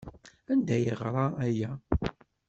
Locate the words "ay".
0.77-0.83